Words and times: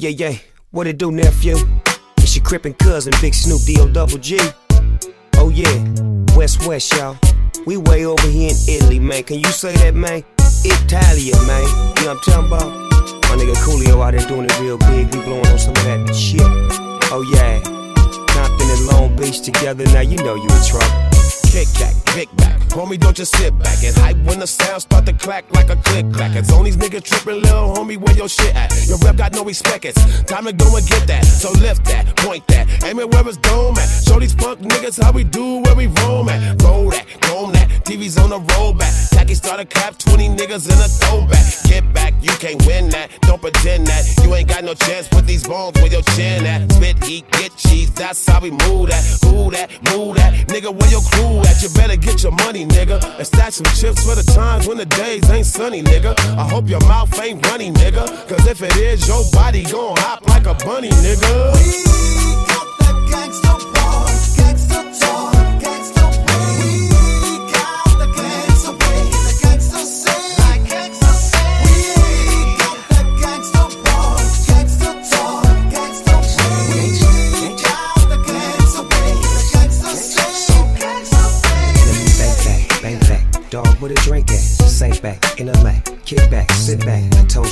Yeah, 0.00 0.10
yeah, 0.10 0.36
what 0.70 0.86
it 0.86 0.96
do, 0.96 1.10
nephew? 1.10 1.56
It's 2.18 2.36
your 2.36 2.44
crippin' 2.44 2.74
cousin, 2.74 3.12
Big 3.20 3.34
Snoop 3.34 3.60
D-O 3.62 3.88
double 3.88 4.18
G. 4.18 4.38
Oh 5.34 5.48
yeah, 5.48 6.36
West 6.36 6.64
West, 6.68 6.92
y'all. 6.92 7.16
We 7.66 7.78
way 7.78 8.06
over 8.06 8.28
here 8.28 8.50
in 8.50 8.56
Italy, 8.76 9.00
man. 9.00 9.24
Can 9.24 9.40
you 9.40 9.50
say 9.50 9.74
that, 9.78 9.96
man? 9.96 10.22
Italia, 10.64 11.34
man. 11.48 11.62
You 11.98 12.04
know 12.04 12.14
what 12.14 12.28
I'm 12.28 12.46
talking 12.46 12.46
about? 12.46 12.68
My 13.22 13.42
nigga 13.42 13.54
Coolio 13.64 14.00
out 14.06 14.12
there 14.12 14.24
doing 14.28 14.44
it 14.44 14.60
real 14.60 14.78
big. 14.78 15.12
We 15.12 15.20
blowing 15.20 15.48
on 15.48 15.58
some 15.58 15.72
of 15.72 15.82
that 15.82 16.14
shit. 16.14 16.42
Oh 17.10 17.28
yeah. 17.34 17.60
Compton 18.28 18.70
and 18.70 18.86
Long 18.86 19.16
Beach 19.16 19.40
together, 19.40 19.84
now 19.86 20.02
you 20.02 20.16
know 20.18 20.36
you 20.36 20.42
in 20.42 20.64
trouble 20.64 21.07
kick 21.58 21.74
back, 21.74 21.94
kick 22.14 22.36
back. 22.36 22.58
Homie, 22.70 22.98
don't 22.98 23.16
just 23.16 23.34
sit 23.36 23.56
back 23.58 23.82
and 23.82 23.94
hype 23.96 24.16
when 24.18 24.38
the 24.38 24.46
sound 24.46 24.82
start 24.82 25.06
to 25.06 25.12
clack 25.12 25.50
like 25.52 25.70
a 25.70 25.76
click 25.76 26.12
clack. 26.12 26.36
It's 26.36 26.52
on 26.52 26.64
these 26.64 26.76
niggas 26.76 27.02
tripping, 27.02 27.42
little 27.42 27.74
homie, 27.74 27.96
where 27.96 28.14
your 28.14 28.28
shit 28.28 28.54
at? 28.54 28.70
Your 28.86 28.98
rep 28.98 29.16
got 29.16 29.32
no 29.32 29.44
respect, 29.44 29.84
it's 29.84 30.22
time 30.24 30.44
to 30.44 30.52
go 30.52 30.76
and 30.76 30.86
get 30.86 31.06
that. 31.08 31.24
So 31.24 31.50
lift 31.52 31.84
that, 31.86 32.14
point 32.16 32.46
that, 32.48 32.84
aim 32.84 32.98
it 32.98 33.10
where 33.10 33.26
it's 33.26 33.38
dome 33.38 33.76
at. 33.78 33.88
Show 33.88 34.20
these 34.20 34.34
punk 34.34 34.60
niggas 34.60 35.02
how 35.02 35.12
we 35.12 35.24
do 35.24 35.60
where 35.62 35.74
we 35.74 35.86
roam 35.86 36.28
at. 36.28 36.62
Roll 36.62 36.90
that, 36.90 37.06
roam 37.28 37.52
that, 37.52 37.68
TV's 37.84 38.18
on 38.18 38.30
the 38.30 38.38
rollback. 38.38 39.10
Tacky 39.10 39.34
starter 39.34 39.64
cap, 39.64 39.98
20 39.98 40.28
niggas 40.28 40.66
in 40.70 40.78
a 40.78 40.88
throwback. 41.00 41.44
Get 41.64 41.92
back, 41.92 42.14
you 42.20 42.32
can't 42.38 42.64
win 42.66 42.90
that, 42.90 43.10
don't 43.22 43.40
pretend 43.40 43.86
that. 43.86 44.04
You 44.22 44.34
ain't 44.34 44.48
got 44.48 44.62
no 44.62 44.74
chance, 44.74 45.08
put 45.08 45.26
these 45.26 45.46
bones 45.46 45.74
where 45.80 45.90
your 45.90 46.02
chin 46.14 46.44
at. 46.44 46.70
Spit 46.72 47.02
heat, 47.02 47.30
get 47.32 47.56
cheese, 47.56 47.90
that's 47.92 48.28
how 48.28 48.40
we 48.40 48.50
move 48.50 48.90
that. 48.90 49.02
Move 49.24 49.52
that, 49.52 49.70
move 49.90 50.16
that, 50.16 50.34
nigga, 50.48 50.70
where 50.74 50.90
your 50.90 51.02
crew 51.02 51.40
at, 51.40 51.47
you 51.62 51.68
better 51.70 51.96
get 51.96 52.22
your 52.22 52.32
money, 52.32 52.66
nigga. 52.66 53.02
And 53.18 53.26
stack 53.26 53.52
some 53.52 53.66
chips 53.74 54.04
for 54.06 54.14
the 54.14 54.22
times 54.34 54.66
when 54.66 54.76
the 54.78 54.86
days 54.86 55.28
ain't 55.30 55.46
sunny, 55.46 55.82
nigga. 55.82 56.18
I 56.36 56.48
hope 56.48 56.68
your 56.68 56.80
mouth 56.86 57.12
ain't 57.20 57.44
runny, 57.46 57.70
nigga. 57.72 58.06
Cause 58.28 58.46
if 58.46 58.62
it 58.62 58.76
is, 58.76 59.06
your 59.08 59.24
body 59.32 59.64
gon' 59.64 59.96
hop 59.98 60.26
like 60.28 60.46
a 60.46 60.54
bunny, 60.54 60.90
nigga. 60.90 61.32
We 61.54 62.32
got 62.46 62.66
that 62.80 62.94
gangsta 63.10 63.47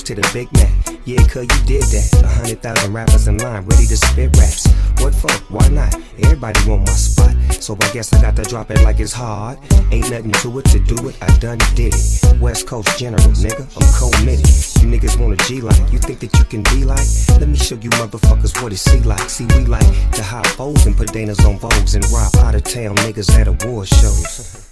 to 0.07 0.15
the 0.15 0.31
big 0.33 0.47
Mac. 0.53 0.71
Yeah, 1.05 1.27
cuz 1.27 1.43
you 1.51 1.67
did 1.67 1.83
that. 1.91 2.23
A 2.23 2.29
hundred 2.29 2.63
thousand 2.63 2.93
rappers 2.93 3.27
in 3.27 3.39
line, 3.39 3.67
ready 3.67 3.87
to 3.87 3.97
spit 3.97 4.37
raps. 4.37 4.71
What 5.03 5.13
for? 5.13 5.33
Why 5.53 5.67
not? 5.67 5.93
Everybody 6.23 6.61
want 6.69 6.87
my 6.87 6.93
spot. 6.93 7.35
So 7.61 7.77
I 7.81 7.91
guess 7.93 8.13
I 8.13 8.23
got 8.23 8.37
to 8.37 8.45
drop 8.45 8.71
it 8.71 8.83
like 8.85 9.01
it's 9.01 9.13
hard. 9.13 9.59
Ain't 9.91 10.09
nothing 10.09 10.31
to 10.31 10.59
it 10.61 10.65
to 10.67 10.79
do 10.79 11.09
it, 11.09 11.17
I 11.21 11.27
done 11.39 11.59
did 11.75 11.93
it. 11.93 12.41
West 12.41 12.69
Coast 12.69 12.97
General, 12.97 13.35
nigga, 13.43 13.67
I'm 13.75 13.91
committed. 13.99 14.47
You 14.79 14.87
niggas 14.95 15.19
want 15.19 15.41
a 15.41 15.45
G 15.49 15.61
like, 15.61 15.93
you 15.93 15.99
think 15.99 16.21
that 16.21 16.33
you 16.39 16.45
can 16.45 16.63
be 16.71 16.85
like? 16.85 17.07
Let 17.41 17.49
me 17.49 17.57
show 17.57 17.75
you 17.75 17.91
motherfuckers 17.99 18.63
what 18.63 18.73
it 18.73 18.77
see 18.77 19.01
like. 19.01 19.29
See, 19.29 19.47
we 19.59 19.65
like 19.65 19.91
to 20.13 20.23
hop 20.23 20.47
foes 20.47 20.87
and 20.87 20.97
put 20.97 21.09
Danas 21.09 21.45
on 21.45 21.59
Vogues 21.59 21.97
and 21.97 22.05
rob 22.13 22.33
out 22.47 22.55
of 22.55 22.63
town 22.63 22.95
niggas 23.03 23.31
at 23.41 23.49
award 23.49 23.89
shows. 23.89 24.63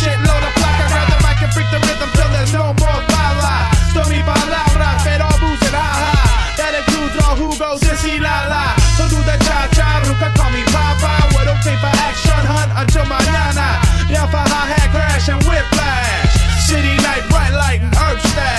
shit 0.00 0.18
low 0.26 0.38
the 0.42 0.50
flock, 0.58 0.76
I 0.82 0.86
grab 0.90 1.06
the 1.12 1.18
mic 1.22 1.38
and 1.42 1.52
freak 1.54 1.68
the 1.70 1.80
rhythm 1.86 2.10
till 2.18 2.30
there's 2.34 2.52
no 2.52 2.74
more 2.82 3.00
bala. 3.10 3.54
Stormy 3.94 4.20
palabras, 4.26 4.98
pero 5.06 5.28
booze 5.38 5.62
and 5.70 5.76
ha 5.78 6.54
That 6.58 6.72
includes 6.74 7.14
all 7.22 7.36
who 7.38 7.48
goes 7.54 7.80
sissy 7.80 8.18
la 8.18 8.50
la. 8.50 8.64
So 8.98 9.06
do 9.06 9.18
the 9.22 9.36
cha 9.46 9.70
cha, 9.76 10.02
who 10.02 10.12
can 10.18 10.32
call 10.34 10.50
me 10.50 10.62
papa. 10.74 11.30
What 11.34 11.46
don't 11.46 11.62
pay 11.62 11.78
for 11.78 11.94
action 12.08 12.42
hunt 12.50 12.70
until 12.74 13.06
mañana. 13.06 13.78
Yeah, 14.10 14.26
for 14.26 14.42
high 14.42 14.74
hat 14.74 14.88
crash 14.90 15.28
and 15.30 15.42
whiplash. 15.46 16.34
City 16.66 16.94
night, 17.06 17.24
bright 17.30 17.54
light 17.54 17.80
and 17.86 17.94
herb 17.94 18.18
stash. 18.20 18.53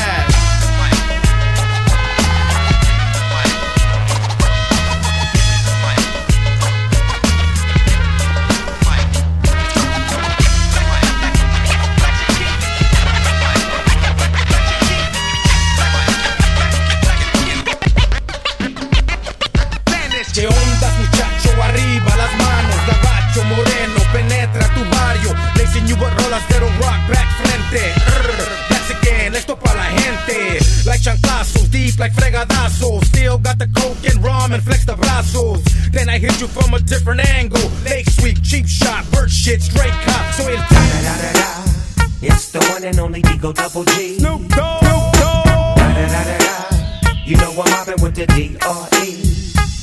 Sinuas 25.75 26.13
rolas 26.23 26.47
de 26.47 26.57
rock 26.57 27.01
back 27.09 27.27
frente. 27.41 27.93
Urgh. 28.07 28.65
again, 29.01 29.35
esto 29.35 29.57
pa' 29.57 29.73
la 29.73 29.89
gente. 29.89 30.59
Like 30.85 31.01
chanclazos, 31.01 31.69
deep 31.69 31.99
like 31.99 32.13
fregadazos. 32.13 33.03
Still 33.05 33.37
got 33.37 33.59
the 33.59 33.67
coke 33.75 33.97
and 34.09 34.23
rum 34.23 34.53
and 34.53 34.63
flex 34.63 34.85
the 34.85 34.95
brazos. 34.95 35.61
Then 35.91 36.07
I 36.07 36.17
hit 36.17 36.39
you 36.39 36.47
from 36.47 36.73
a 36.73 36.79
different 36.79 37.27
angle. 37.35 37.69
Lake 37.83 38.09
sweep, 38.09 38.41
cheap 38.41 38.67
shot, 38.67 39.03
bird 39.11 39.29
shit, 39.29 39.61
straight 39.61 39.91
cop. 40.05 40.33
So 40.35 40.47
it's 40.47 40.63
da 40.69 40.79
da 40.79 40.99
da 41.03 41.15
da 41.21 41.33
da. 41.33 42.05
It's 42.21 42.51
the 42.51 42.59
one 42.71 42.85
and 42.85 42.97
only 42.97 43.21
D-O 43.21 43.51
Double 43.51 43.83
G. 43.83 44.17
Snoop 44.19 44.47
Dogg. 44.55 44.79
Snoop 44.79 45.13
Dogg. 45.19 45.75
Da 45.75 45.87
da 45.93 46.07
da 46.07 46.23
da 46.23 46.37
da. 46.37 47.11
You 47.25 47.35
know 47.35 47.51
I'm 47.51 47.69
mobbing 47.69 48.01
with 48.01 48.15
the 48.15 48.27
D.R.E. 48.27 49.07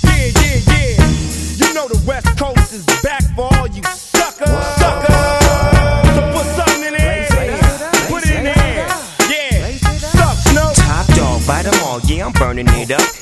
Yeah, 0.09 0.33
yeah, 0.41 0.73
yeah. 0.73 1.69
You 1.69 1.75
know 1.75 1.87
the 1.87 2.03
West 2.07 2.33
Coast 2.39 2.73
is 2.73 2.87
back 3.03 3.23
for 3.37 3.53
all 3.59 3.67
you 3.67 3.83
suckers. 3.85 4.49
Whoa. 4.49 4.77
Suckers. 4.79 5.02
you 12.63 12.73
need 12.73 12.93
up 12.93 13.22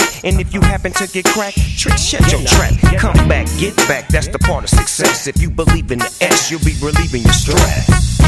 And 0.23 0.39
if 0.39 0.53
you 0.53 0.61
happen 0.61 0.91
to 0.93 1.07
get 1.07 1.25
cracked, 1.25 1.57
trick, 1.77 1.97
shut 1.97 2.31
your 2.31 2.41
trap. 2.45 2.73
Come 2.97 3.27
back, 3.27 3.47
get 3.57 3.75
back, 3.87 4.07
that's 4.07 4.27
the 4.27 4.39
part 4.39 4.63
of 4.63 4.69
success. 4.69 5.27
If 5.27 5.41
you 5.41 5.49
believe 5.49 5.91
in 5.91 5.99
the 5.99 6.17
S, 6.21 6.51
you'll 6.51 6.63
be 6.63 6.75
relieving 6.81 7.23
your 7.23 7.33
stress. 7.33 8.19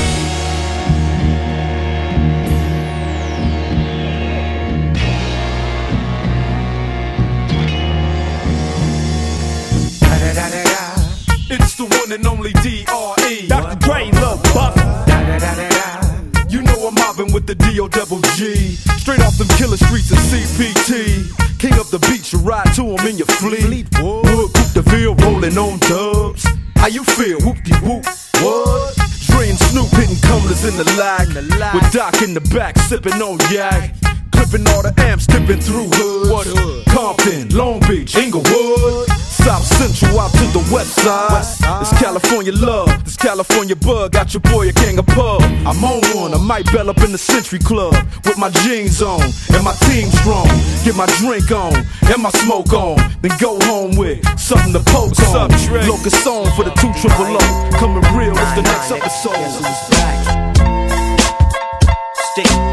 It's 11.50 11.76
the 11.76 11.86
one 11.86 12.12
and 12.12 12.26
only 12.26 12.54
D.R.E. 12.54 13.48
Dr. 13.48 13.80
Dre, 13.80 14.10
Lil 14.12 15.73
Buck. 17.18 17.33
with 17.33 17.48
the 17.48 17.56
D-O 17.56 17.88
double 17.88 18.19
G. 18.36 18.75
Straight 18.98 19.21
off 19.21 19.38
them 19.38 19.48
killer 19.57 19.77
streets 19.77 20.12
of 20.12 20.18
CPT. 20.18 21.60
King 21.60 21.74
up 21.74 21.88
the 21.88 22.00
beach, 22.10 22.33
you 22.33 22.39
ride 22.39 22.74
to 22.75 22.83
him 22.83 23.07
in 23.07 23.18
your 23.18 23.27
fleet. 23.27 23.88
Wood, 24.01 24.54
Coupe 24.54 24.74
de 24.74 24.81
Ville, 24.81 25.15
rolling 25.15 25.57
on 25.57 25.80
dubs. 25.80 26.45
How 26.75 26.88
you 26.88 27.04
feel? 27.04 27.39
Whoop-de-whoop. 27.42 28.06
What? 28.42 28.95
Dre 29.27 29.50
and 29.50 29.60
Snoop 29.60 29.89
hitting 29.92 30.19
cumblers 30.27 30.65
in 30.65 30.75
the 30.77 30.86
lag. 30.98 31.27
With 31.74 31.92
Doc 31.92 32.21
in 32.21 32.33
the 32.33 32.42
back, 32.54 32.77
sipping 32.80 33.21
on 33.21 33.38
yak. 33.51 33.95
Clipping 34.44 34.68
all 34.75 34.84
the 34.84 34.94
amps, 35.07 35.25
dipping 35.25 35.62
through 35.62 35.88
hoods. 35.88 36.30
What 36.30 36.45
hood? 36.45 36.84
Compton, 36.92 37.48
Long 37.56 37.80
Beach, 37.88 38.13
Inglewood. 38.18 39.07
South 39.24 39.63
Central 39.63 40.19
out 40.19 40.31
to 40.36 40.44
the 40.51 40.60
west 40.68 41.00
side. 41.00 41.48
It's 41.80 41.95
California 41.95 42.51
love, 42.51 42.92
this 43.06 43.16
California 43.16 43.75
bug. 43.78 44.12
Got 44.12 44.34
your 44.34 44.42
boy 44.42 44.68
a 44.68 44.74
gang 44.74 45.00
of 45.00 45.07
pub. 45.07 45.42
I'm 45.63 45.80
on 45.80 46.04
one, 46.12 46.34
I 46.34 46.44
might 46.44 46.66
bell 46.74 46.90
up 46.90 47.00
in 47.00 47.13
the 47.13 47.18
Century 47.18 47.60
Club 47.60 47.95
with 48.25 48.38
my 48.38 48.50
jeans 48.68 49.01
on 49.01 49.24
and 49.24 49.63
my 49.63 49.72
team 49.88 50.12
strong. 50.12 50.48
Get 50.84 51.00
my 51.00 51.07
drink 51.24 51.50
on 51.51 51.80
and 52.12 52.22
my 52.22 52.31
smoke 52.44 52.74
on, 52.74 53.00
then 53.24 53.31
go 53.40 53.57
home 53.63 53.95
with 53.95 54.19
something 54.38 54.74
to 54.74 54.84
poke 54.92 55.16
What's 55.16 55.34
on. 55.34 55.51
up, 55.51 55.62
Trey? 55.63 55.88
Locust 55.88 56.22
song 56.22 56.51
for 56.51 56.68
the 56.68 56.75
two 56.84 56.92
triple 57.00 57.31
O. 57.31 57.69
Coming 57.80 58.04
real, 58.12 58.36
it's 58.36 58.56
the 58.60 58.63
next 58.68 58.92
episode. 58.92 59.40
Stick. 62.36 62.73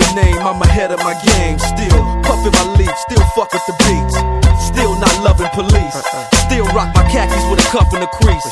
I'm 0.41 0.61
ahead 0.61 0.91
of 0.91 0.99
my 1.05 1.13
game. 1.21 1.59
Still 1.59 2.01
puffin' 2.25 2.53
my 2.53 2.65
leaf, 2.77 2.93
still 3.05 3.23
fuck 3.37 3.53
with 3.53 3.65
the 3.69 3.75
beats. 3.85 4.17
Still 4.61 4.93
not 4.97 5.13
loving 5.21 5.49
police. 5.53 5.97
Still 6.49 6.65
rock 6.73 6.89
my 6.95 7.05
khakis 7.09 7.45
with 7.49 7.61
a 7.61 7.67
cuff 7.69 7.93
and 7.93 8.03
a 8.03 8.09
crease. 8.19 8.45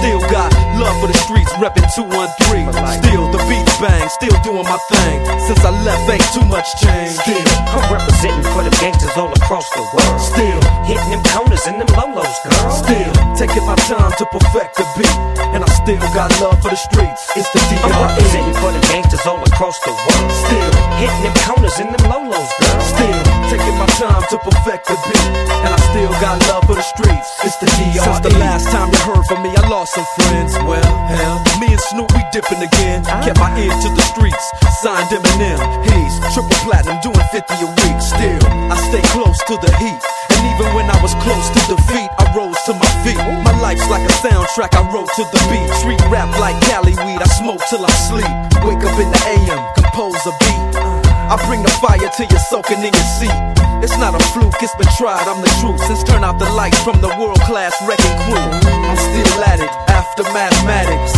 Still 0.00 0.20
got 0.32 0.52
love 0.80 0.96
for 1.00 1.08
the 1.08 1.18
streets, 1.24 1.52
reppin' 1.60 1.84
213. 1.92 2.72
Still 3.00 3.28
the 3.32 3.40
beats 3.48 3.76
bang, 3.80 4.08
still 4.08 4.36
doing 4.42 4.64
my 4.64 4.78
thing. 4.88 5.18
Since 5.46 5.64
I 5.64 5.72
left, 5.84 6.08
ain't 6.08 6.24
too 6.32 6.46
much 6.48 6.68
change. 6.80 7.16
Still, 7.20 7.44
I'm 7.76 7.92
representing 7.92 8.44
for 8.52 8.62
the 8.64 8.72
gangsters 8.80 9.16
all 9.16 9.32
across 9.32 9.68
the 9.76 9.84
world. 9.84 10.20
still, 10.20 10.60
Hitting 10.88 11.10
them 11.12 11.22
corners 11.28 11.64
and 11.66 11.80
them 11.80 11.90
lolos, 11.96 12.36
girl. 12.44 12.70
still 12.72 13.12
taking 13.36 13.64
my 13.64 13.76
time 13.88 14.12
to 14.16 14.24
perfect 14.32 14.76
the 14.76 14.86
beat. 14.96 15.16
And 15.52 15.64
I 15.64 15.68
still 15.84 16.00
got 16.16 16.32
love 16.40 16.56
for 16.64 16.72
the 16.72 16.80
streets. 16.80 17.28
It's 17.36 17.48
the 17.52 17.60
I'm 17.60 17.92
D.R.E. 17.92 18.08
representing 18.08 18.56
for 18.56 18.72
the 18.72 18.80
gangsters 18.88 19.26
all 19.28 19.42
across 19.44 19.76
the 19.84 19.92
world. 19.92 20.30
Still, 20.32 20.72
Hitting 20.96 21.22
them 21.28 21.36
corners 21.44 21.76
and 21.76 21.92
them 21.92 22.04
lolos, 22.08 22.48
girl. 22.56 22.80
Still 22.80 23.20
taking 23.52 23.76
my 23.76 23.88
time 24.00 24.24
to 24.32 24.36
perfect 24.40 24.88
the 24.88 24.96
beat, 25.04 25.28
and 25.60 25.70
I 25.76 25.80
still 25.92 26.08
got 26.24 26.40
love 26.48 26.64
for 26.64 26.76
the 26.80 26.86
streets. 26.86 27.28
It's 27.44 27.56
the 27.60 27.68
DR. 27.76 28.00
Since 28.00 28.20
the 28.24 28.32
last 28.40 28.64
time 28.72 28.88
you 28.88 29.00
heard 29.04 29.24
from 29.28 29.44
me, 29.44 29.52
I 29.52 29.68
lost 29.68 29.92
some 29.92 30.08
friends. 30.16 30.56
Well, 30.64 30.88
hell, 31.12 31.36
me 31.60 31.68
and 31.68 31.82
Snoop 31.92 32.08
we 32.16 32.24
dipping 32.32 32.64
again. 32.64 33.04
Ah. 33.04 33.20
Kept 33.20 33.36
my 33.36 33.52
ear 33.60 33.74
to 33.74 33.88
the 33.92 34.04
streets, 34.08 34.44
signed 34.80 35.12
Eminem. 35.12 35.60
He's 35.84 36.14
triple 36.32 36.56
platinum, 36.64 36.96
doing 37.04 37.28
50 37.28 37.44
a 37.60 37.68
week. 37.84 37.98
Still, 38.00 38.40
I 38.72 38.76
stay 38.88 39.04
close 39.12 39.36
to 39.52 39.60
the 39.60 39.68
heat. 39.76 40.00
And 40.32 40.42
even 40.54 40.72
when 40.74 40.88
I 40.88 40.98
was 41.02 41.12
close 41.20 41.46
to 41.52 41.60
defeat, 41.68 42.10
I 42.16 42.24
rose 42.34 42.58
to 42.66 42.72
my 42.72 42.90
feet. 43.04 43.20
My 43.44 43.54
life's 43.60 43.86
like 43.90 44.02
a 44.02 44.14
soundtrack, 44.24 44.72
I 44.74 44.82
wrote 44.90 45.10
to 45.18 45.24
the 45.30 45.40
beat. 45.50 45.73
Street 45.78 46.00
rap 46.08 46.30
like 46.38 46.58
Cali 46.68 46.94
weed, 47.04 47.20
I 47.20 47.28
smoke 47.40 47.60
till 47.68 47.84
I 47.84 47.90
sleep. 48.08 48.34
Wake 48.64 48.84
up 48.84 48.96
in 48.98 49.08
the 49.10 49.20
AM, 49.34 49.60
compose 49.74 50.20
a 50.26 50.32
beat. 50.40 51.04
I 51.30 51.36
bring 51.46 51.62
the 51.62 51.72
fire 51.80 51.98
till 52.16 52.28
you're 52.28 52.46
soaking 52.50 52.78
in 52.78 52.92
your 52.92 53.10
seat. 53.18 53.38
It's 53.82 53.98
not 53.98 54.14
a 54.14 54.22
fluke, 54.32 54.56
it's 54.60 54.74
been 54.76 54.88
tried, 54.96 55.26
I'm 55.28 55.40
the 55.40 55.50
truth. 55.60 55.80
Since 55.86 56.04
turn 56.04 56.24
out 56.24 56.38
the 56.38 56.48
lights 56.52 56.80
from 56.82 57.00
the 57.00 57.08
world 57.20 57.40
class 57.42 57.74
wrecking 57.86 58.16
crew, 58.24 58.36
I'm 58.36 58.96
still 58.96 59.44
at 59.44 59.60
it 59.60 59.72
after 59.90 60.22
mathematics. 60.32 61.12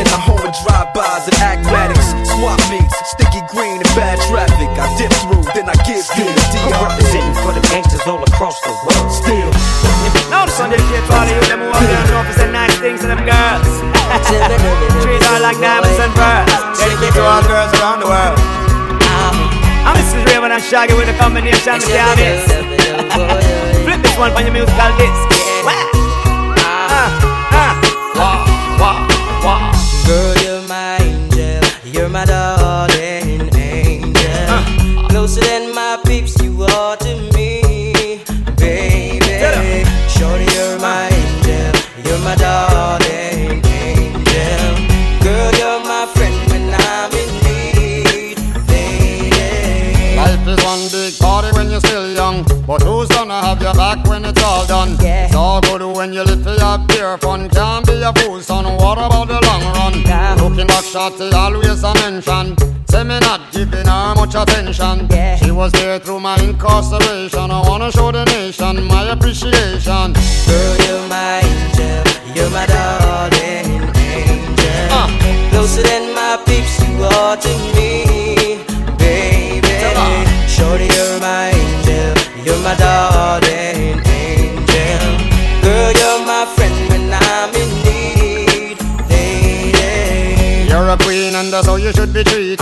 In 0.00 0.08
the 0.08 0.16
home 0.16 0.40
of 0.40 0.52
drive-bys 0.64 1.28
and 1.28 1.38
acmatics, 1.44 2.16
swap 2.32 2.56
meets, 2.72 2.96
sticky 3.12 3.44
green 3.52 3.76
and 3.76 3.92
bad 3.92 4.16
traffic. 4.24 4.72
I 4.80 4.88
dip 4.96 5.12
through, 5.20 5.44
then 5.52 5.68
I 5.68 5.76
give 5.84 6.00
you 6.16 6.24
the 6.32 6.44
I'm 6.64 6.72
DR. 6.72 6.80
representing 6.88 7.36
for 7.44 7.52
the 7.52 7.60
gangsters 7.68 8.00
all 8.08 8.22
across 8.24 8.56
the 8.64 8.72
world. 8.72 9.12
Still, 9.12 9.50
Now 10.32 10.48
the 10.48 10.52
Sunday 10.56 10.80
kid 10.88 11.04
to 11.04 11.12
all 11.12 11.28
of 11.28 11.28
you, 11.28 11.44
them 11.44 11.60
who 11.60 11.68
up 11.68 11.84
there 11.84 12.04
know 12.08 12.24
for 12.24 12.32
say 12.40 12.48
nice 12.48 12.72
things 12.80 13.04
to 13.04 13.08
them 13.12 13.20
girls. 13.28 13.68
Treat 15.04 15.20
her 15.28 15.38
like 15.44 15.60
diamonds 15.60 16.00
and 16.00 16.12
pearls. 16.16 16.50
Dedicate 16.80 17.12
to 17.12 17.22
all 17.28 17.44
girls 17.44 17.72
around 17.76 18.00
the 18.00 18.08
world. 18.08 18.38
I'm 19.84 19.94
Mrs. 20.00 20.24
Rayvon 20.24 20.56
and 20.56 20.62
Shaggy 20.62 20.94
with 20.96 21.12
a 21.12 21.16
combination 21.20 21.76
of 21.76 21.84
cabinets. 21.84 22.48
Flip 23.84 24.00
this 24.00 24.16
one 24.16 24.32
on 24.32 24.40
your 24.40 24.56
musical 24.56 24.88
disc. 24.96 25.20
Wah. 25.68 25.84
Ah, 26.64 27.12
ah. 27.52 29.11
Girl, 30.06 30.34
you're 30.42 30.68
my 30.68 30.98
angel. 31.00 31.62
You're 31.84 32.08
my 32.08 32.24
darling 32.24 33.54
angel. 33.54 35.08
Closer 35.08 35.40
than 35.40 35.74
my 35.74 35.98
peeps, 36.04 36.40
you 36.42 36.62
are 36.64 36.96
to 36.96 37.14
me, 37.34 38.20
baby. 38.56 39.84
Shorty, 40.08 40.46
you're 40.54 40.78
my 40.80 41.08
angel. 41.08 41.72
You're 42.04 42.18
my 42.20 42.34
darling 42.36 43.62
angel. 43.64 44.74
Girl, 45.22 45.52
you're 45.60 45.80
my 45.84 46.06
friend 46.14 46.36
when 46.50 46.74
I'm 46.74 47.12
in 47.22 47.30
need, 47.46 48.36
baby. 48.66 50.16
Life 50.16 50.46
is 50.48 50.64
one 50.64 50.88
big 50.90 51.18
party 51.18 51.50
when 51.56 51.70
you're 51.70 51.80
still 51.80 52.12
young. 52.12 52.44
But 52.66 52.82
who's 52.82 53.08
gonna 53.08 53.40
have 53.40 53.60
your 53.62 53.74
back 53.74 54.06
when 54.06 54.24
it's 54.24 54.42
all 54.42 54.66
done? 54.66 54.96
Yeah. 55.00 55.26
It's 55.26 55.34
all 55.34 55.60
good 55.60 55.82
when 55.96 56.12
you 56.12 56.22
live 56.22 56.42
for 56.42 56.54
pure 56.88 57.18
fun. 57.18 57.48
Can't 57.48 57.86
be 57.86 58.00
a 58.02 58.12
fool, 58.12 58.40
son. 58.40 58.64
What 58.76 58.98
about 58.98 59.28
the 59.28 59.40
long 59.46 59.64
run? 59.76 60.02
Yeah. 60.02 60.36
Looking 60.40 60.66
back, 60.66 60.84
shorty 60.84 61.30
always 61.32 61.82
a 61.82 61.94
mention. 61.94 62.56
Say 62.88 63.04
me 63.04 63.18
not 63.20 63.52
giving 63.52 63.86
her 63.86 64.14
much 64.14 64.34
attention. 64.34 65.06
Yeah. 65.10 65.36
She 65.36 65.50
was 65.50 65.72
there 65.72 65.98
through 65.98 66.20
my 66.20 66.36
incarceration. 66.40 67.50
I 67.50 67.60
wanna 67.68 67.90
show 67.92 68.12
the 68.12 68.24
nation 68.24 68.84
my 68.86 69.10
appreciation. 69.10 70.12
Girl, 70.46 70.76
you're 70.84 71.08
my 71.08 71.40
angel. 71.40 72.02
You're 72.34 72.50
my 72.50 72.66
darling 72.66 73.90
angel. 74.20 74.88
Uh. 74.90 75.08
Closer 75.50 75.82
than 75.82 76.14
my 76.14 76.42
peeps, 76.46 76.80
you 76.80 77.04
are 77.04 77.36
to 77.36 77.52
me, 77.74 78.64
baby. 78.98 79.68
Shorty, 80.48 80.86
you're 80.94 81.20
and 91.52 91.58
that's 91.58 91.66
how 91.66 91.76
you 91.76 91.92
should 91.92 92.14
be 92.14 92.24
treated. 92.24 92.58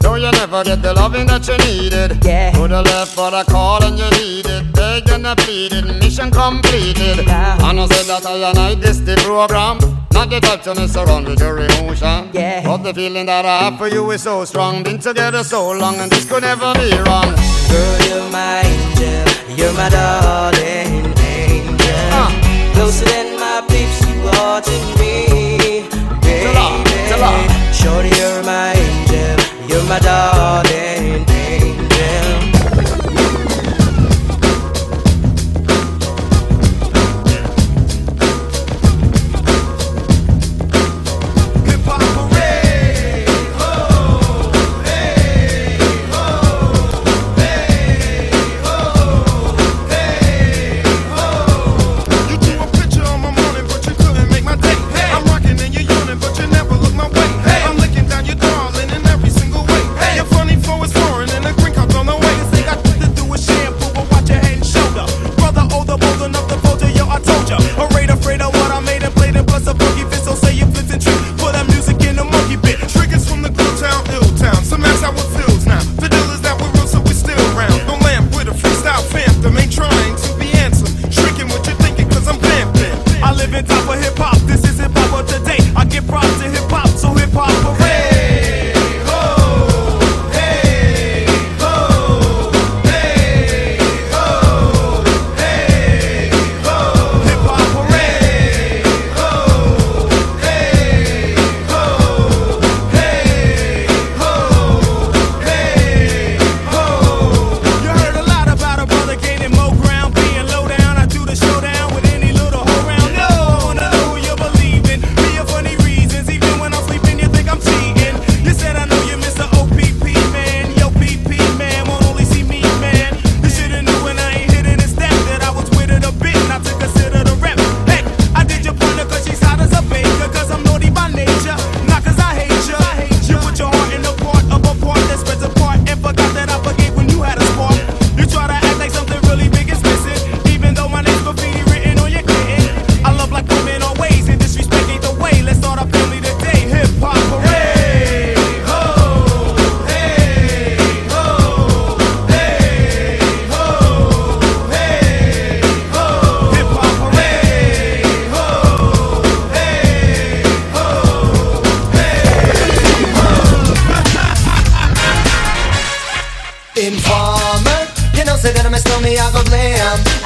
Though 0.00 0.14
you 0.14 0.30
never 0.30 0.64
get 0.64 0.80
the 0.80 0.94
loving 0.94 1.26
that 1.26 1.46
you 1.46 1.56
needed. 1.58 2.24
Yeah. 2.24 2.52
To 2.52 2.66
the 2.66 2.82
left 2.82 3.14
for 3.14 3.30
the 3.30 3.44
call 3.44 3.84
and 3.84 3.98
you 3.98 4.08
needed. 4.10 4.72
Begged 4.72 5.10
and 5.10 5.26
I 5.26 5.34
pleaded, 5.34 5.84
mission 6.00 6.30
completed. 6.30 7.26
Yeah. 7.26 7.68
And 7.68 7.80
I 7.80 7.86
said 7.86 8.06
that 8.06 8.24
I 8.24 8.50
and 8.50 8.58
I 8.58 8.74
this 8.74 9.00
the 9.00 9.16
program. 9.16 9.78
Not 10.12 10.30
the 10.30 10.40
type 10.40 10.62
to 10.62 10.74
mess 10.74 10.96
around 10.96 11.28
with 11.28 11.40
your 11.40 11.58
emotion. 11.58 12.30
Yeah. 12.32 12.64
But 12.64 12.78
the 12.78 12.94
feeling 12.94 13.26
that 13.26 13.44
I 13.44 13.64
have 13.64 13.78
for 13.78 13.88
you 13.88 14.10
is 14.12 14.22
so 14.22 14.44
strong. 14.46 14.82
Been 14.82 14.98
together 14.98 15.44
so 15.44 15.72
long 15.72 15.96
and 15.96 16.10
this 16.10 16.24
could 16.24 16.42
never 16.42 16.72
be 16.74 16.90
wrong. 17.04 17.28
Girl, 17.68 17.98
you're 18.08 18.30
my 18.30 18.62
angel. 18.64 19.56
You're 19.56 19.74
my 19.74 19.90
darling 19.90 21.12
angel. 21.20 22.08
Uh. 22.16 22.32
Closer 22.72 23.04
than 23.04 23.38
my 23.38 23.60
peeps, 23.68 24.00
you 24.08 24.28
are 24.40 24.60
to 24.62 24.76
me, 24.98 25.26
baby. 25.28 25.88
Tell 26.22 26.54
her, 26.54 26.84
tell 27.08 27.20
her. 27.20 27.51
Shorty, 27.72 28.10
you're 28.10 28.42
my 28.44 28.72
angel. 28.74 29.68
You're 29.68 29.88
my 29.88 29.98
darling 29.98 30.91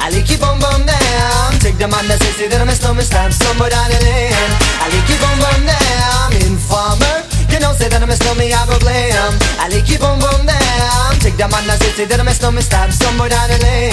I 0.07 0.09
like 0.09 0.23
keep 0.23 0.39
on 0.39 0.55
bum 0.55 0.87
down. 0.87 1.59
Take 1.59 1.75
the 1.75 1.83
man 1.83 2.07
that 2.07 2.23
says 2.23 2.39
that 2.47 2.63
I'm 2.63 2.71
a 2.71 2.75
snowman, 2.79 3.03
stamp 3.03 3.35
somewhere 3.35 3.67
down 3.67 3.91
the 3.91 3.99
lane. 4.07 4.31
I 4.79 4.87
like 4.87 5.03
keep 5.03 5.19
on 5.19 5.35
bum 5.35 5.67
down. 5.67 6.31
Informer. 6.47 7.27
You 7.51 7.59
know, 7.59 7.75
say 7.75 7.91
that 7.91 7.99
I'm 7.99 8.07
a 8.07 8.15
snowman, 8.15 8.47
I 8.55 8.63
go 8.71 8.79
glam. 8.79 9.35
I 9.59 9.67
like 9.67 9.83
keep 9.83 9.99
on 9.99 10.15
bum 10.23 10.47
down. 10.47 11.11
Take 11.19 11.35
the 11.35 11.51
man 11.51 11.67
that 11.67 11.83
says 11.83 12.07
that 12.07 12.23
I'm 12.23 12.31
a 12.31 12.31
snowman, 12.31 12.63
stamp 12.63 12.95
somewhere 12.95 13.27
down 13.27 13.51
the 13.51 13.59
lane. 13.59 13.91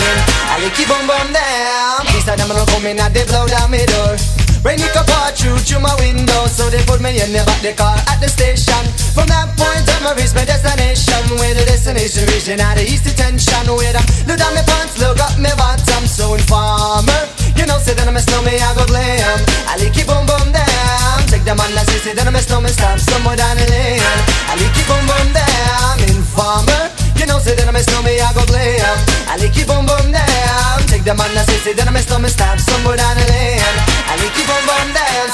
I 0.54 0.62
keep 0.78 0.86
on 0.86 1.02
bum 1.02 1.34
down. 1.34 2.06
These 2.14 2.30
are 2.30 2.38
them 2.38 2.46
in 2.86 3.02
and 3.02 3.10
they 3.10 3.26
blow 3.26 3.50
down 3.50 3.74
my 3.74 3.82
door. 3.82 4.43
Rain 4.64 4.80
it 4.80 4.96
up 4.96 5.04
through 5.36 5.60
through 5.60 5.84
my 5.84 5.92
window 6.00 6.48
So 6.48 6.72
they 6.72 6.80
put 6.88 7.04
me 7.04 7.12
in 7.20 7.36
the 7.36 7.44
back 7.44 7.60
the 7.60 7.76
car 7.76 8.00
at 8.08 8.16
the 8.16 8.32
station. 8.32 8.80
From 9.12 9.28
that 9.28 9.52
point 9.60 9.84
on 9.92 10.08
I 10.08 10.16
reach 10.16 10.32
my 10.32 10.48
destination 10.48 11.20
Where 11.36 11.52
the 11.52 11.68
destination 11.68 12.24
region 12.32 12.64
at 12.64 12.80
the 12.80 12.84
east 12.88 13.04
detention. 13.04 13.68
Where 13.68 13.92
I 13.92 14.00
look 14.24 14.40
down 14.40 14.56
my 14.56 14.64
pants, 14.64 14.96
look 14.96 15.20
up 15.20 15.36
my 15.36 15.52
bottom. 15.60 16.08
So 16.08 16.32
informer 16.32 17.28
You 17.60 17.68
know 17.68 17.76
say 17.76 17.92
that 17.92 18.08
I'm 18.08 18.16
a 18.16 18.24
snowman, 18.24 18.56
I 18.56 18.72
go 18.72 18.88
glam. 18.88 19.36
I 19.68 19.76
like 19.76 19.92
it 19.92 20.08
boom 20.08 20.24
boom 20.24 20.48
down 20.48 21.20
Take 21.28 21.44
the 21.44 21.52
man 21.52 21.68
that 21.76 21.84
say, 21.84 22.16
that 22.16 22.24
I'm 22.24 22.32
a 22.32 22.40
snowman 22.40 22.72
Stamp 22.72 23.04
somewhere 23.04 23.36
down 23.36 23.60
the 23.60 23.68
lane. 23.68 24.00
I 24.48 24.56
like 24.56 24.72
it 24.72 24.86
boom 24.88 25.04
boom 25.04 25.28
down 25.36 25.96
Informer 26.08 26.88
you 27.20 27.30
know, 27.30 27.38
say 27.38 27.54
that 27.54 27.68
I'm 27.68 27.76
a 27.76 27.80
snowman, 27.80 28.20
I 28.20 28.32
go 28.34 28.44
glam. 28.44 28.96
I 29.28 29.36
like 29.36 29.56
it 29.56 29.68
boom 29.68 29.86
boom 29.86 30.08
down 30.08 30.80
Take 30.88 31.04
the 31.04 31.14
man 31.14 31.30
that 31.36 31.46
say, 31.52 31.60
say 31.60 31.72
that 31.76 31.86
I'm 31.86 31.96
a 31.96 32.00
snowman 32.00 32.32
Stamp 32.32 32.60
somewhere 32.60 32.96
down 32.96 33.16
the 33.16 33.28
lane 33.28 33.93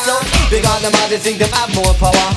So, 0.00 0.16
big 0.48 0.64
on 0.64 0.80
them 0.80 0.96
all, 0.96 1.08
they 1.12 1.20
think 1.20 1.36
they 1.36 1.50
have 1.52 1.68
more 1.76 1.92
power. 2.00 2.32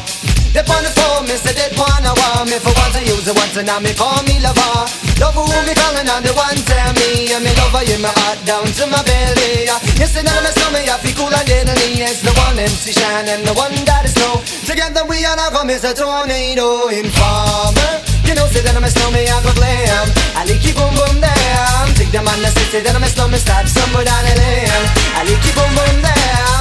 They 0.52 0.62
on 0.68 0.84
the 0.86 0.92
phone, 0.94 1.26
me 1.26 1.34
say 1.34 1.56
they 1.58 1.72
wanna 1.74 2.14
want 2.14 2.46
me 2.46 2.62
For 2.62 2.70
once 2.78 2.94
I 2.94 3.02
use 3.02 3.26
it 3.26 3.34
once 3.34 3.58
and 3.58 3.66
now 3.66 3.82
me 3.82 3.90
call 3.98 4.22
me 4.30 4.38
lover. 4.38 4.86
Love 5.18 5.34
who 5.34 5.50
me 5.50 5.74
calling 5.74 6.06
on 6.06 6.22
the 6.22 6.30
one 6.38 6.60
tell 6.68 6.94
me. 6.94 7.34
And 7.34 7.42
me 7.42 7.56
lover 7.58 7.82
in 7.88 8.04
my 8.06 8.14
heart 8.22 8.38
down 8.46 8.68
to 8.68 8.84
my 8.86 9.02
belly. 9.02 9.66
You 9.98 10.06
say 10.06 10.22
that 10.22 10.36
I'm 10.36 10.46
a 10.46 10.52
snowman, 10.54 10.92
I 10.92 11.00
feel 11.02 11.16
cool 11.18 11.34
and 11.34 11.48
deadly 11.48 12.06
It's 12.06 12.22
the 12.22 12.36
one 12.38 12.60
MC 12.60 12.94
Shan 12.94 13.32
and 13.32 13.48
the 13.48 13.54
one 13.58 13.74
that 13.88 14.06
is 14.06 14.14
snow 14.14 14.44
Together 14.68 15.08
we 15.10 15.26
are 15.26 15.34
now 15.34 15.50
come 15.50 15.72
as 15.72 15.88
a 15.88 15.96
tornado. 15.96 16.92
Informer 16.92 18.12
you 18.24 18.36
know, 18.36 18.48
say 18.48 18.62
that 18.62 18.72
I'm 18.76 18.84
a 18.84 18.90
snowman, 18.90 19.28
I 19.28 19.36
go 19.44 19.52
glam. 19.52 20.08
I 20.40 20.48
like 20.48 20.62
keep 20.62 20.76
boom 20.80 20.96
boom 20.96 21.20
down 21.20 21.92
Take 22.00 22.12
the 22.16 22.24
man 22.24 22.40
that 22.40 22.56
say, 22.56 22.80
say 22.80 22.82
that 22.82 22.96
I'm 22.96 23.04
a 23.04 23.10
snowman 23.12 23.38
Start 23.38 23.68
somewhere 23.68 24.06
down 24.08 24.24
the 24.24 24.34
lane 24.40 24.86
I 25.18 25.28
like 25.28 25.42
keep 25.44 25.56
boom 25.56 25.68
boom 25.76 25.98
down 26.02 26.53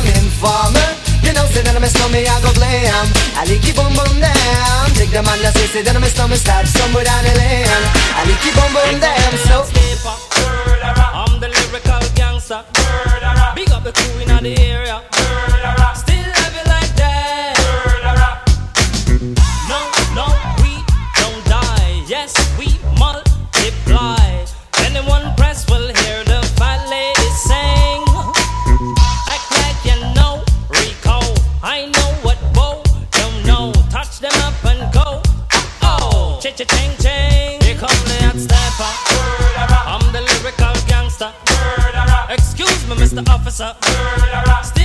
Informer 0.42 0.90
You 1.22 1.32
know, 1.34 1.46
say 1.54 1.62
that 1.62 1.76
I'm 1.76 1.84
a 1.84 1.86
snowman, 1.86 2.26
I 2.26 2.34
go 2.42 2.50
glam. 2.58 3.06
I 3.38 3.46
like 3.46 3.62
keep 3.62 3.78
boom 3.78 3.94
boom 3.94 4.18
down. 4.18 4.90
Take 4.98 5.14
the 5.14 5.22
man 5.22 5.38
that 5.46 5.54
say, 5.54 5.70
say 5.70 5.82
that 5.86 5.94
I'm 5.94 6.02
a 6.02 6.10
snowman 6.10 6.36
Start 6.36 6.66
somewhere 6.66 7.06
down 7.06 7.22
the 7.22 7.30
lane. 7.38 7.70
I 8.18 8.26
like 8.26 8.42
keep 8.42 8.50
boom 8.58 8.74
boom 8.74 8.98
down 8.98 9.32
So. 9.46 9.62
I'm 11.14 11.38
the 11.38 11.46
lyrical 11.46 12.02
gangster. 12.18 12.66
Big 13.54 13.70
up 13.70 13.84
the 13.86 13.92
crew 13.94 14.18
in 14.18 14.42
the 14.42 14.58
area 14.58 15.11
Mr. 43.12 43.28
Officer 43.28 43.76
Still 44.64 44.81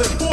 listen. 0.00 0.29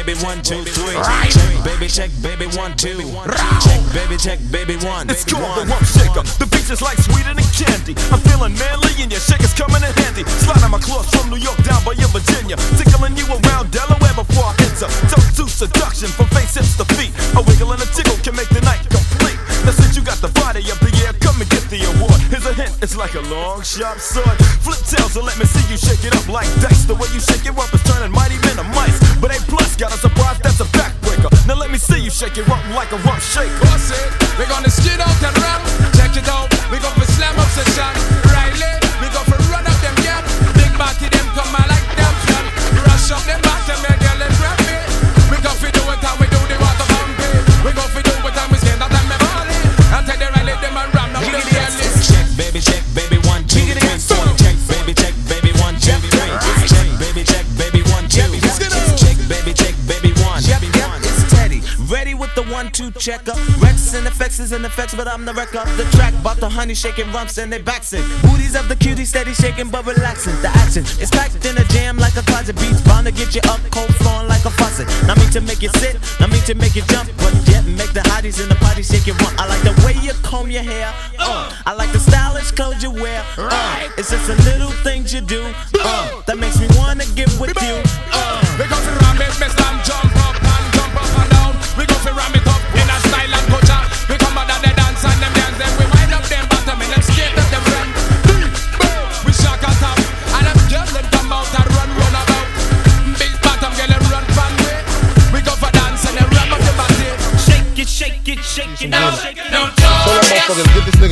Baby 0.00 0.16
one, 0.24 0.40
two, 0.40 0.64
three, 0.64 0.96
four. 0.96 1.04
Check, 1.28 1.60
baby 1.60 1.84
check, 1.84 2.08
baby, 2.24 2.48
one, 2.56 2.72
two, 2.72 2.96
three. 2.96 3.12
Check, 3.60 3.84
baby, 3.92 4.16
check, 4.16 4.40
baby, 4.48 4.80
one. 4.80 5.04
Check, 5.12 5.28
baby, 5.28 5.28
check, 5.28 5.28
baby, 5.28 5.28
one. 5.28 5.28
It's 5.28 5.28
called 5.28 5.44
the 5.60 5.68
Rump 5.68 5.84
Shaker. 5.84 6.24
The 6.40 6.48
beach 6.48 6.72
is 6.72 6.80
like 6.80 6.96
sweeter 6.96 7.36
than 7.36 7.44
candy. 7.52 7.92
I'm 8.08 8.16
feeling 8.24 8.56
manly 8.56 8.96
and 8.96 9.12
your 9.12 9.20
shaker's 9.20 9.52
coming 9.52 9.84
in 9.84 9.92
handy. 10.00 10.24
Slide 10.40 10.64
on 10.64 10.72
my 10.72 10.80
claws 10.80 11.04
from 11.12 11.28
New 11.28 11.36
York 11.36 11.60
down 11.68 11.84
by 11.84 11.92
your 12.00 12.08
Virginia. 12.16 12.56
Tickling 12.80 13.12
you 13.12 13.28
around 13.28 13.76
Delaware 13.76 14.16
before 14.16 14.48
I 14.48 14.56
enter. 14.64 14.88
Toast 15.12 15.36
to 15.36 15.44
seduction 15.44 16.08
from 16.08 16.32
face 16.32 16.56
hips 16.56 16.80
to 16.80 16.88
feet. 16.96 17.12
A 17.36 17.44
wiggle 17.44 17.76
and 17.76 17.84
a 17.84 17.88
tickle 17.92 18.16
can 18.24 18.32
make 18.32 18.48
the 18.48 18.64
night 18.64 18.80
complete. 18.88 19.09
It's 22.82 22.96
like 22.96 23.14
a 23.14 23.20
long, 23.28 23.62
sharp 23.62 23.98
sword. 23.98 24.36
Flip 24.64 24.80
tails 24.88 25.16
and 25.16 25.24
let 25.24 25.38
me 25.38 25.44
see 25.44 25.64
you 25.70 25.76
shake 25.76 26.04
it 26.04 26.14
up 26.16 26.26
like 26.28 26.48
dice. 26.60 26.84
The 26.84 26.94
way 26.94 27.08
you 27.12 27.20
shake 27.20 27.44
it 27.44 27.56
up 27.56 27.72
is 27.72 27.82
turning 27.84 28.12
mighty 28.12 28.36
men 28.44 28.56
to 28.56 28.64
mice. 28.74 28.98
But 29.20 29.36
A 29.36 29.40
plus 29.48 29.76
got 29.76 29.92
a 29.92 29.98
surprise 29.98 30.38
that's 30.40 30.60
a 30.60 30.68
backbreaker. 30.76 31.30
Now 31.46 31.54
let 31.54 31.70
me 31.70 31.78
see 31.78 32.00
you 32.00 32.10
shake 32.10 32.38
it 32.38 32.48
up 32.48 32.62
like 32.74 32.92
a 32.92 32.98
rump 33.04 33.20
shaker. 33.20 33.52
Boss 33.60 33.90
it, 33.90 34.08
we 34.38 34.44
gonna 34.46 34.70
skid 34.70 35.00
out 35.00 35.22
and 35.22 35.36
run. 35.38 35.60
Check 35.96 36.16
it 36.16 36.28
out, 36.28 36.48
we 36.70 36.78
go 36.78 36.88
for 36.96 37.06
slam 37.12 37.38
up 37.38 37.48
session. 37.52 38.20
We 38.24 38.89
checker. 63.00 63.32
Rex 63.58 63.94
and 63.94 64.06
effects 64.06 64.38
is 64.38 64.52
in 64.52 64.62
effects, 64.64 64.94
but 64.94 65.08
I'm 65.08 65.24
the 65.24 65.32
wreck 65.32 65.54
of 65.54 65.64
the 65.78 65.84
track. 65.96 66.12
Bought 66.22 66.36
the 66.36 66.48
honey 66.48 66.74
shaking 66.74 67.10
rumps 67.12 67.38
and 67.38 67.50
they 67.50 67.60
backs 67.60 67.94
it. 67.94 68.04
Booties 68.20 68.54
of 68.54 68.68
the 68.68 68.76
cutie 68.76 69.06
steady 69.06 69.32
shaking 69.32 69.70
but 69.70 69.86
relaxing. 69.86 70.36
The 70.42 70.48
action 70.48 70.84
is 71.00 71.08
packed 71.08 71.44
in 71.46 71.56
a 71.56 71.64
jam 71.72 71.96
like 71.96 72.14
a 72.16 72.22
closet. 72.22 72.56
Beats 72.56 72.82
bound 72.82 73.06
to 73.06 73.12
get 73.12 73.34
you 73.34 73.40
up, 73.48 73.58
cold 73.72 73.88
flowing 73.96 74.28
like 74.28 74.44
a 74.44 74.50
faucet. 74.50 74.86
Not 75.08 75.16
me 75.16 75.24
to 75.32 75.40
make 75.40 75.62
you 75.62 75.70
sit, 75.80 75.96
not 76.20 76.30
me 76.30 76.40
to 76.44 76.54
make 76.54 76.76
you 76.76 76.82
jump, 76.92 77.08
but 77.16 77.32
yet 77.48 77.64
make 77.64 77.92
the 77.96 78.04
hotties 78.12 78.36
in 78.42 78.50
the 78.50 78.56
party 78.56 78.82
shake 78.82 79.08
it 79.08 79.16
rump. 79.22 79.32
I 79.40 79.48
like 79.48 79.64
the 79.64 79.74
way 79.80 79.96
you 80.04 80.12
comb 80.20 80.50
your 80.50 80.62
hair. 80.62 80.92
Uh, 81.18 81.50
I 81.64 81.72
like 81.72 81.92
the 81.92 82.00
stylish 82.00 82.52
clothes 82.52 82.82
you 82.82 82.90
wear. 82.90 83.24
Uh, 83.38 83.88
it's 83.96 84.10
just 84.10 84.26
the 84.28 84.36
little 84.44 84.72
things 84.84 85.14
you 85.14 85.22
do 85.22 85.40
uh, 85.80 86.22
that 86.26 86.36
makes 86.36 86.60
me 86.60 86.68
wanna 86.76 87.08
get 87.16 87.32
with 87.40 87.56
you. 87.64 87.80
Uh, 88.12 88.40
because 88.60 88.84
for 88.84 88.92
ram 89.08 89.16
it, 89.16 89.32
best 89.40 89.58
lamb 89.58 89.80
jump 89.88 90.19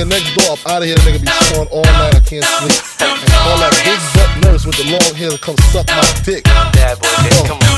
next 0.09 0.35
door 0.35 0.57
up 0.57 0.67
out 0.67 0.83
of 0.83 0.89
here. 0.89 0.97
Nigga 1.05 1.21
be 1.21 1.29
snoring 1.29 1.69
all 1.71 1.85
night. 1.85 2.17
I 2.17 2.21
can't 2.21 2.45
sleep. 2.45 2.81
And 3.05 3.31
call 3.31 3.57
that 3.61 3.73
big 3.85 4.01
butt 4.17 4.31
nurse 4.45 4.65
with 4.67 4.77
the 4.77 4.89
long 4.91 5.15
hair 5.15 5.31
to 5.31 5.39
come 5.39 5.57
suck 5.71 5.87
my 5.89 6.05
dick. 6.25 6.45
Bad 6.45 6.99
boy, 6.99 7.09
Oh. 7.09 7.45
come 7.47 7.59
on. 7.63 7.78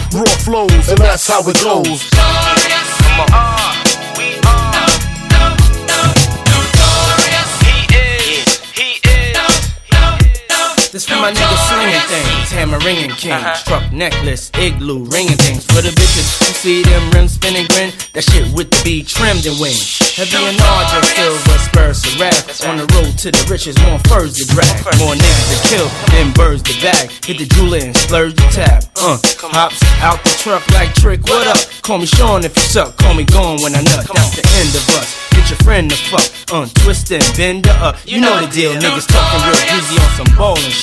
raw 0.13 0.25
flows, 0.43 0.89
and 0.89 0.97
that's 0.97 1.27
how 1.27 1.41
it 1.47 1.61
goes. 1.63 2.09
This 10.91 11.07
for 11.07 11.15
my 11.23 11.31
niggas 11.31 11.63
slinging 11.71 12.03
things, 12.11 12.51
hammer 12.51 12.79
ringing 12.79 13.15
king, 13.15 13.39
struck 13.55 13.93
necklace, 13.93 14.51
igloo, 14.59 15.05
ringing 15.05 15.39
things. 15.39 15.63
For 15.63 15.79
the 15.79 15.87
bitches 15.87 16.27
who 16.43 16.51
see 16.51 16.83
them 16.83 17.09
rims 17.11 17.31
spinning 17.31 17.63
grin, 17.71 17.95
that 18.11 18.27
shit 18.27 18.51
with 18.51 18.67
the 18.71 18.81
B 18.83 18.99
trimmed 19.01 19.47
and 19.47 19.55
wing. 19.55 19.79
Heavy 20.19 20.35
and 20.35 20.59
larger, 20.59 20.99
silver 21.15 21.59
spurs 21.63 22.03
to 22.03 22.11
rap. 22.19 22.43
On 22.67 22.75
the 22.75 22.83
road 22.91 23.15
to 23.23 23.31
the 23.31 23.39
riches, 23.47 23.79
more 23.87 24.03
furs 24.11 24.35
to 24.35 24.43
drag, 24.51 24.83
more 24.99 25.15
niggas 25.15 25.47
to 25.47 25.57
kill 25.71 25.87
than 26.11 26.35
birds 26.35 26.59
to 26.67 26.75
bag. 26.83 27.07
Hit 27.23 27.39
the 27.39 27.47
jeweler 27.55 27.79
and 27.79 27.95
splurge 27.95 28.35
the 28.35 28.43
tab. 28.51 28.83
Uh, 28.99 29.15
hops 29.47 29.79
out 30.03 30.19
the 30.27 30.35
truck 30.43 30.67
like 30.75 30.91
trick. 30.99 31.23
What 31.23 31.47
up? 31.47 31.63
Call 31.87 32.03
me 32.03 32.05
Sean 32.05 32.43
if 32.43 32.51
you 32.51 32.67
suck. 32.67 32.99
Call 32.99 33.15
me 33.15 33.23
gone 33.23 33.63
when 33.63 33.79
I 33.79 33.81
nut. 33.81 34.11
That's 34.11 34.35
the 34.35 34.43
end 34.59 34.75
of 34.75 34.83
us. 34.99 35.07
Get 35.31 35.47
your 35.47 35.61
friend 35.63 35.89
to 35.89 35.95
fuck. 36.11 36.27
Uh, 36.51 36.67
twist 36.83 37.09
and 37.15 37.23
bend 37.37 37.65
her 37.65 37.79
up. 37.79 37.95
You 38.03 38.19
know 38.19 38.43
the 38.43 38.51
deal. 38.51 38.75
Niggas 38.75 39.07
talking 39.07 39.39
real 39.47 39.55
greasy 39.71 39.95
on 39.95 40.11
some 40.19 40.35
ballin' 40.35 40.59
shit. 40.67 40.80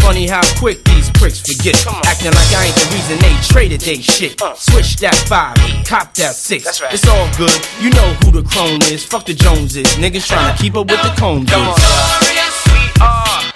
Funny 0.00 0.26
how 0.26 0.40
quick 0.58 0.82
these 0.84 1.10
pricks 1.10 1.40
forget. 1.40 1.76
Acting 2.06 2.32
like 2.32 2.52
I 2.54 2.66
ain't 2.66 2.74
the 2.76 2.88
reason 2.94 3.18
they 3.18 3.34
traded 3.42 3.80
they 3.82 4.00
shit. 4.00 4.40
Switch 4.56 4.96
that 4.96 5.14
five, 5.28 5.56
cop 5.86 6.14
that 6.14 6.34
six. 6.34 6.80
It's 6.90 7.06
all 7.06 7.28
good. 7.36 7.52
You 7.80 7.90
know 7.90 8.14
who 8.24 8.30
the 8.30 8.48
crone 8.48 8.80
is. 8.92 9.04
Fuck 9.04 9.26
the 9.26 9.34
Joneses. 9.34 9.86
Niggas 9.96 10.26
trying 10.26 10.54
to 10.56 10.62
keep 10.62 10.74
up 10.76 10.88
with 10.90 11.02
the 11.02 11.14
cone 11.20 11.44
Come 11.46 11.68
on. 11.68 11.74
kids. 11.76 12.66
We 12.72 13.02
are. 13.02 13.55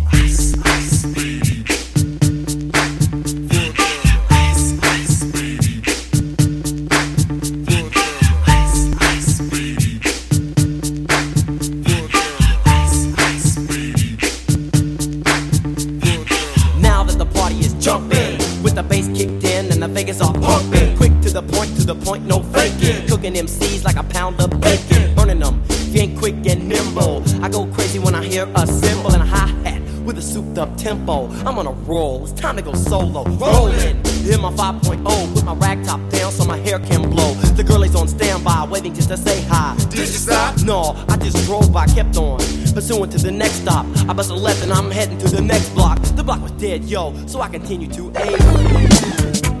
I'm 31.45 31.57
on 31.57 31.65
a 31.65 31.71
roll, 31.71 32.23
it's 32.23 32.33
time 32.33 32.55
to 32.57 32.61
go 32.61 32.73
solo. 32.73 33.23
Rolling, 33.23 33.97
hit 34.23 34.39
my 34.39 34.51
5.0, 34.51 35.33
put 35.33 35.43
my 35.43 35.55
rag 35.55 35.83
top 35.83 35.99
down 36.09 36.31
so 36.31 36.45
my 36.45 36.57
hair 36.57 36.79
can 36.79 37.09
blow. 37.09 37.33
The 37.33 37.63
girl 37.63 37.81
is 37.83 37.95
on 37.95 38.07
standby, 38.07 38.67
waiting 38.69 38.93
just 38.93 39.09
to 39.09 39.17
say 39.17 39.41
hi. 39.47 39.75
Did 39.89 39.99
you 39.99 40.05
stop? 40.05 40.61
No, 40.63 40.95
I 41.09 41.17
just 41.17 41.43
drove 41.45 41.73
by, 41.73 41.87
kept 41.87 42.17
on. 42.17 42.39
Pursuing 42.73 43.09
to 43.09 43.17
the 43.17 43.31
next 43.31 43.61
stop. 43.61 43.85
I 44.07 44.13
bust 44.13 44.29
a 44.29 44.35
left 44.35 44.61
and 44.63 44.71
I'm 44.71 44.91
heading 44.91 45.17
to 45.19 45.29
the 45.29 45.41
next 45.41 45.69
block. 45.69 45.99
The 46.01 46.23
block 46.23 46.41
was 46.41 46.51
dead, 46.53 46.83
yo, 46.85 47.13
so 47.25 47.41
I 47.41 47.49
continue 47.49 47.87
to 47.87 48.11
aim. 48.17 49.60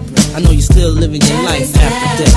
I 0.33 0.39
know 0.39 0.51
you're 0.51 0.61
still 0.61 0.91
living 0.91 1.21
your 1.21 1.43
life 1.43 1.75
after 1.75 2.23
death. 2.23 2.30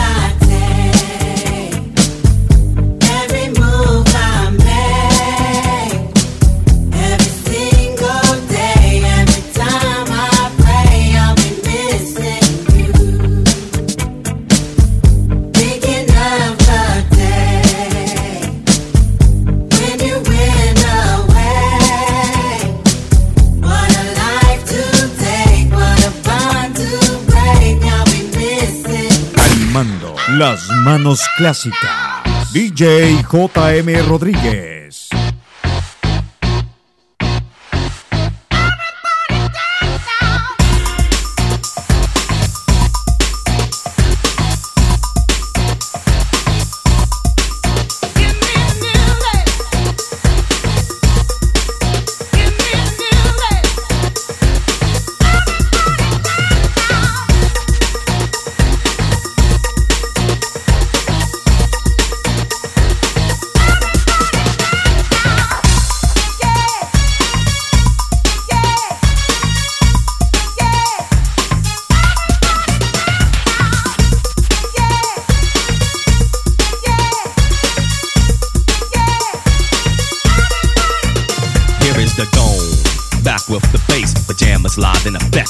Clásicas. 31.37 32.53
DJ 32.53 33.23
JM 33.23 34.09
Rodríguez. 34.09 34.74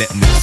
Let 0.00 0.14
me. 0.14 0.39